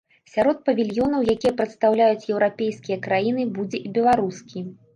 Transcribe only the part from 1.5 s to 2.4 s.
прадстаўляюць